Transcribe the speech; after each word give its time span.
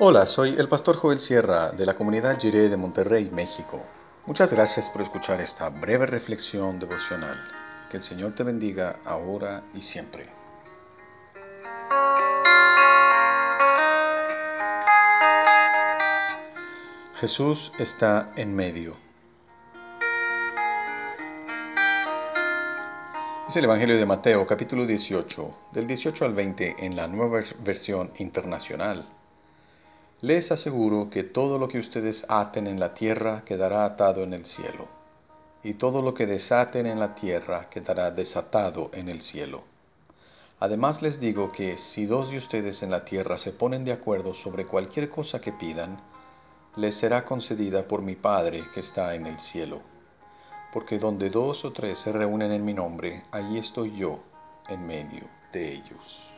Hola, 0.00 0.26
soy 0.26 0.56
el 0.58 0.68
pastor 0.68 0.96
Joel 0.96 1.20
Sierra 1.20 1.70
de 1.70 1.86
la 1.86 1.94
comunidad 1.94 2.40
Jiré 2.40 2.68
de 2.68 2.76
Monterrey, 2.76 3.30
México. 3.32 3.80
Muchas 4.26 4.52
gracias 4.52 4.90
por 4.90 5.02
escuchar 5.02 5.40
esta 5.40 5.68
breve 5.68 6.04
reflexión 6.04 6.80
devocional. 6.80 7.36
Que 7.88 7.98
el 7.98 8.02
Señor 8.02 8.34
te 8.34 8.42
bendiga 8.42 8.96
ahora 9.04 9.62
y 9.72 9.80
siempre. 9.80 10.26
Jesús 17.14 17.70
está 17.78 18.32
en 18.34 18.52
medio. 18.52 18.96
Es 23.46 23.54
el 23.54 23.64
Evangelio 23.64 23.96
de 23.96 24.06
Mateo 24.06 24.44
capítulo 24.44 24.86
18, 24.86 25.54
del 25.70 25.86
18 25.86 26.24
al 26.24 26.34
20 26.34 26.84
en 26.84 26.96
la 26.96 27.06
nueva 27.06 27.42
versión 27.60 28.12
internacional. 28.18 29.06
Les 30.24 30.50
aseguro 30.50 31.10
que 31.10 31.22
todo 31.22 31.58
lo 31.58 31.68
que 31.68 31.76
ustedes 31.76 32.24
aten 32.30 32.66
en 32.66 32.80
la 32.80 32.94
tierra 32.94 33.42
quedará 33.44 33.84
atado 33.84 34.22
en 34.22 34.32
el 34.32 34.46
cielo, 34.46 34.88
y 35.62 35.74
todo 35.74 36.00
lo 36.00 36.14
que 36.14 36.26
desaten 36.26 36.86
en 36.86 36.98
la 36.98 37.14
tierra 37.14 37.68
quedará 37.68 38.10
desatado 38.10 38.88
en 38.94 39.10
el 39.10 39.20
cielo. 39.20 39.64
Además 40.60 41.02
les 41.02 41.20
digo 41.20 41.52
que 41.52 41.76
si 41.76 42.06
dos 42.06 42.30
de 42.30 42.38
ustedes 42.38 42.82
en 42.82 42.90
la 42.90 43.04
tierra 43.04 43.36
se 43.36 43.52
ponen 43.52 43.84
de 43.84 43.92
acuerdo 43.92 44.32
sobre 44.32 44.64
cualquier 44.64 45.10
cosa 45.10 45.42
que 45.42 45.52
pidan, 45.52 46.00
les 46.74 46.94
será 46.94 47.26
concedida 47.26 47.86
por 47.86 48.00
mi 48.00 48.16
Padre 48.16 48.64
que 48.72 48.80
está 48.80 49.14
en 49.14 49.26
el 49.26 49.38
cielo. 49.38 49.82
Porque 50.72 50.98
donde 50.98 51.28
dos 51.28 51.66
o 51.66 51.72
tres 51.74 51.98
se 51.98 52.12
reúnen 52.12 52.50
en 52.50 52.64
mi 52.64 52.72
nombre, 52.72 53.24
allí 53.30 53.58
estoy 53.58 53.94
yo 53.94 54.22
en 54.70 54.86
medio 54.86 55.28
de 55.52 55.74
ellos. 55.74 56.33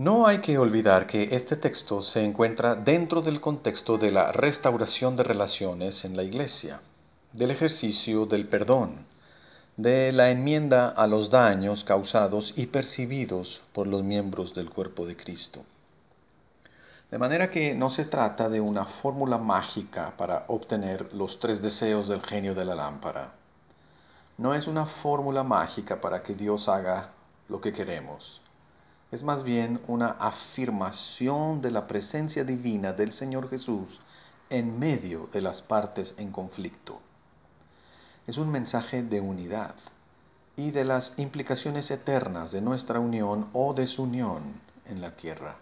No 0.00 0.26
hay 0.26 0.38
que 0.38 0.56
olvidar 0.56 1.06
que 1.06 1.28
este 1.36 1.56
texto 1.56 2.00
se 2.00 2.24
encuentra 2.24 2.74
dentro 2.74 3.20
del 3.20 3.38
contexto 3.38 3.98
de 3.98 4.10
la 4.10 4.32
restauración 4.32 5.14
de 5.14 5.24
relaciones 5.24 6.06
en 6.06 6.16
la 6.16 6.22
Iglesia, 6.22 6.80
del 7.34 7.50
ejercicio 7.50 8.24
del 8.24 8.48
perdón, 8.48 9.04
de 9.76 10.10
la 10.12 10.30
enmienda 10.30 10.88
a 10.88 11.06
los 11.06 11.28
daños 11.28 11.84
causados 11.84 12.54
y 12.56 12.68
percibidos 12.68 13.62
por 13.74 13.86
los 13.86 14.02
miembros 14.02 14.54
del 14.54 14.70
cuerpo 14.70 15.04
de 15.04 15.18
Cristo. 15.18 15.66
De 17.10 17.18
manera 17.18 17.50
que 17.50 17.74
no 17.74 17.90
se 17.90 18.06
trata 18.06 18.48
de 18.48 18.62
una 18.62 18.86
fórmula 18.86 19.36
mágica 19.36 20.14
para 20.16 20.46
obtener 20.48 21.12
los 21.12 21.38
tres 21.40 21.60
deseos 21.60 22.08
del 22.08 22.22
genio 22.22 22.54
de 22.54 22.64
la 22.64 22.74
lámpara. 22.74 23.34
No 24.38 24.54
es 24.54 24.66
una 24.66 24.86
fórmula 24.86 25.42
mágica 25.42 26.00
para 26.00 26.22
que 26.22 26.32
Dios 26.32 26.70
haga 26.70 27.10
lo 27.50 27.60
que 27.60 27.74
queremos 27.74 28.40
es 29.12 29.24
más 29.24 29.42
bien 29.42 29.80
una 29.88 30.10
afirmación 30.20 31.60
de 31.60 31.72
la 31.72 31.88
presencia 31.88 32.44
divina 32.44 32.92
del 32.92 33.12
Señor 33.12 33.50
Jesús 33.50 34.00
en 34.50 34.78
medio 34.78 35.28
de 35.32 35.40
las 35.40 35.62
partes 35.62 36.14
en 36.18 36.30
conflicto. 36.30 37.00
Es 38.26 38.38
un 38.38 38.50
mensaje 38.50 39.02
de 39.02 39.20
unidad 39.20 39.74
y 40.56 40.70
de 40.70 40.84
las 40.84 41.18
implicaciones 41.18 41.90
eternas 41.90 42.52
de 42.52 42.60
nuestra 42.60 43.00
unión 43.00 43.48
o 43.52 43.74
desunión 43.74 44.42
en 44.86 45.00
la 45.00 45.16
tierra. 45.16 45.56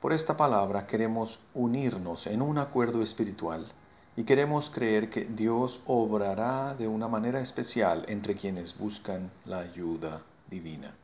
Por 0.00 0.12
esta 0.12 0.36
palabra 0.36 0.86
queremos 0.86 1.40
unirnos 1.54 2.26
en 2.26 2.42
un 2.42 2.58
acuerdo 2.58 3.02
espiritual 3.02 3.66
y 4.16 4.24
queremos 4.24 4.70
creer 4.70 5.10
que 5.10 5.24
Dios 5.24 5.80
obrará 5.86 6.74
de 6.74 6.86
una 6.86 7.08
manera 7.08 7.40
especial 7.40 8.04
entre 8.08 8.36
quienes 8.36 8.78
buscan 8.78 9.30
la 9.44 9.60
ayuda 9.60 10.22
divina. 10.48 10.94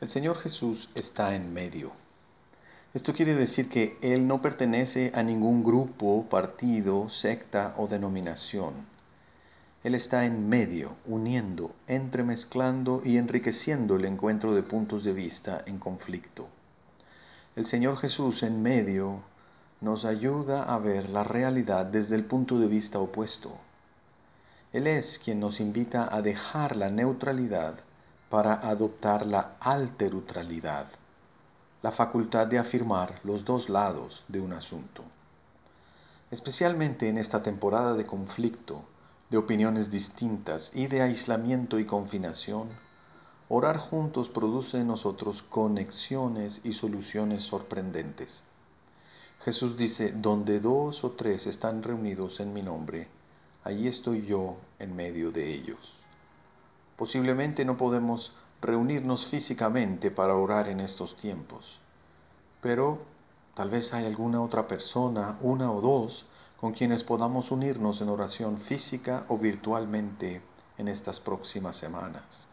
El 0.00 0.08
Señor 0.08 0.38
Jesús 0.38 0.88
está 0.94 1.34
en 1.34 1.52
medio. 1.52 1.90
Esto 2.94 3.12
quiere 3.12 3.34
decir 3.34 3.68
que 3.68 3.98
Él 4.00 4.28
no 4.28 4.40
pertenece 4.40 5.10
a 5.12 5.24
ningún 5.24 5.64
grupo, 5.64 6.24
partido, 6.30 7.08
secta 7.08 7.74
o 7.76 7.88
denominación. 7.88 8.74
Él 9.82 9.96
está 9.96 10.24
en 10.24 10.48
medio, 10.48 10.92
uniendo, 11.04 11.72
entremezclando 11.88 13.02
y 13.04 13.16
enriqueciendo 13.16 13.96
el 13.96 14.04
encuentro 14.04 14.54
de 14.54 14.62
puntos 14.62 15.02
de 15.02 15.14
vista 15.14 15.64
en 15.66 15.80
conflicto. 15.80 16.46
El 17.56 17.66
Señor 17.66 17.96
Jesús 17.98 18.44
en 18.44 18.62
medio 18.62 19.22
nos 19.80 20.04
ayuda 20.04 20.62
a 20.62 20.78
ver 20.78 21.10
la 21.10 21.24
realidad 21.24 21.86
desde 21.86 22.14
el 22.14 22.24
punto 22.24 22.60
de 22.60 22.68
vista 22.68 23.00
opuesto. 23.00 23.58
Él 24.72 24.86
es 24.86 25.18
quien 25.18 25.40
nos 25.40 25.58
invita 25.58 26.08
a 26.14 26.22
dejar 26.22 26.76
la 26.76 26.88
neutralidad 26.88 27.80
para 28.30 28.54
adoptar 28.54 29.26
la 29.26 29.56
alterutralidad, 29.60 30.88
la 31.82 31.92
facultad 31.92 32.46
de 32.46 32.58
afirmar 32.58 33.20
los 33.24 33.44
dos 33.44 33.68
lados 33.68 34.24
de 34.28 34.40
un 34.40 34.52
asunto. 34.52 35.02
Especialmente 36.30 37.08
en 37.08 37.16
esta 37.16 37.42
temporada 37.42 37.94
de 37.94 38.04
conflicto, 38.04 38.84
de 39.30 39.38
opiniones 39.38 39.90
distintas 39.90 40.72
y 40.74 40.86
de 40.86 41.00
aislamiento 41.00 41.78
y 41.78 41.86
confinación, 41.86 42.68
orar 43.48 43.78
juntos 43.78 44.28
produce 44.28 44.78
en 44.78 44.88
nosotros 44.88 45.42
conexiones 45.42 46.60
y 46.64 46.74
soluciones 46.74 47.42
sorprendentes. 47.44 48.44
Jesús 49.42 49.78
dice, 49.78 50.12
donde 50.12 50.60
dos 50.60 51.04
o 51.04 51.12
tres 51.12 51.46
están 51.46 51.82
reunidos 51.82 52.40
en 52.40 52.52
mi 52.52 52.60
nombre, 52.60 53.08
allí 53.64 53.88
estoy 53.88 54.26
yo 54.26 54.56
en 54.78 54.94
medio 54.94 55.30
de 55.30 55.50
ellos. 55.54 55.97
Posiblemente 56.98 57.64
no 57.64 57.76
podemos 57.76 58.34
reunirnos 58.60 59.24
físicamente 59.24 60.10
para 60.10 60.34
orar 60.34 60.68
en 60.68 60.80
estos 60.80 61.16
tiempos, 61.16 61.78
pero 62.60 62.98
tal 63.54 63.70
vez 63.70 63.94
hay 63.94 64.04
alguna 64.04 64.42
otra 64.42 64.66
persona, 64.66 65.38
una 65.40 65.70
o 65.70 65.80
dos, 65.80 66.26
con 66.60 66.72
quienes 66.72 67.04
podamos 67.04 67.52
unirnos 67.52 68.00
en 68.00 68.08
oración 68.08 68.58
física 68.58 69.24
o 69.28 69.38
virtualmente 69.38 70.42
en 70.76 70.88
estas 70.88 71.20
próximas 71.20 71.76
semanas. 71.76 72.48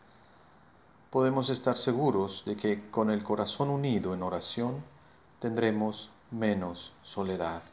Podemos 1.09 1.49
estar 1.49 1.75
seguros 1.75 2.43
de 2.45 2.55
que 2.55 2.87
con 2.91 3.09
el 3.09 3.23
corazón 3.23 3.71
unido 3.71 4.13
en 4.13 4.21
oración 4.21 4.75
tendremos 5.39 6.11
menos 6.29 6.93
soledad, 7.01 7.63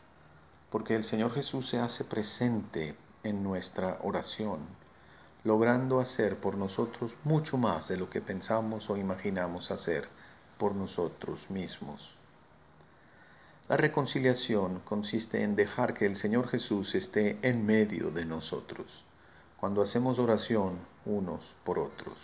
porque 0.71 0.97
el 0.97 1.05
Señor 1.05 1.35
Jesús 1.35 1.69
se 1.69 1.81
hace 1.81 2.05
presente 2.05 2.97
en 3.25 3.43
nuestra 3.43 3.99
oración 4.03 4.61
logrando 5.45 6.01
hacer 6.01 6.37
por 6.37 6.57
nosotros 6.57 7.17
mucho 7.25 7.59
más 7.59 7.89
de 7.89 7.97
lo 7.97 8.09
que 8.09 8.21
pensamos 8.21 8.89
o 8.91 8.97
imaginamos 8.97 9.71
hacer 9.71 10.09
por 10.59 10.75
nosotros 10.75 11.51
mismos. 11.51 12.17
La 13.69 13.77
reconciliación 13.77 14.81
consiste 14.85 15.43
en 15.43 15.57
dejar 15.57 15.95
que 15.95 16.07
el 16.07 16.17
Señor 16.17 16.49
Jesús 16.49 16.95
esté 16.95 17.39
en 17.43 17.65
medio 17.65 18.11
de 18.11 18.25
nosotros, 18.25 19.05
cuando 19.59 19.83
hacemos 19.83 20.19
oración 20.19 20.79
unos 21.05 21.55
por 21.65 21.79
otros. 21.79 22.19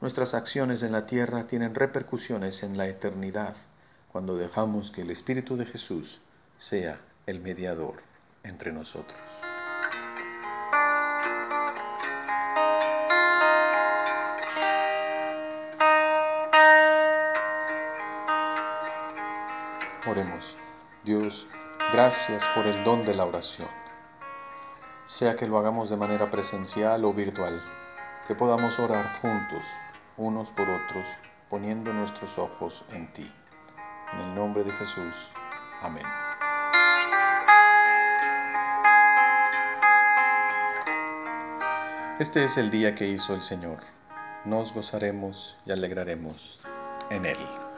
Nuestras 0.00 0.34
acciones 0.34 0.82
en 0.82 0.92
la 0.92 1.06
tierra 1.06 1.46
tienen 1.46 1.74
repercusiones 1.74 2.62
en 2.62 2.76
la 2.76 2.88
eternidad, 2.88 3.56
cuando 4.10 4.36
dejamos 4.36 4.90
que 4.90 5.02
el 5.02 5.10
Espíritu 5.10 5.56
de 5.56 5.66
Jesús 5.66 6.20
sea 6.58 7.00
el 7.26 7.40
mediador 7.40 8.02
entre 8.42 8.72
nosotros. 8.72 9.18
Oremos. 20.04 20.56
Dios, 21.04 21.46
gracias 21.92 22.44
por 22.56 22.66
el 22.66 22.82
don 22.82 23.04
de 23.04 23.14
la 23.14 23.24
oración. 23.24 23.68
Sea 25.06 25.36
que 25.36 25.46
lo 25.46 25.58
hagamos 25.58 25.90
de 25.90 25.96
manera 25.96 26.28
presencial 26.28 27.04
o 27.04 27.12
virtual, 27.12 27.62
que 28.26 28.34
podamos 28.34 28.80
orar 28.80 29.20
juntos, 29.20 29.64
unos 30.16 30.50
por 30.50 30.68
otros, 30.68 31.06
poniendo 31.48 31.92
nuestros 31.92 32.36
ojos 32.36 32.84
en 32.90 33.12
ti. 33.12 33.30
En 34.12 34.20
el 34.20 34.34
nombre 34.34 34.64
de 34.64 34.72
Jesús. 34.72 35.14
Amén. 35.82 36.06
Este 42.18 42.42
es 42.42 42.56
el 42.56 42.72
día 42.72 42.96
que 42.96 43.06
hizo 43.06 43.34
el 43.34 43.42
Señor. 43.42 43.78
Nos 44.44 44.74
gozaremos 44.74 45.56
y 45.64 45.70
alegraremos 45.70 46.58
en 47.08 47.24
él. 47.24 47.71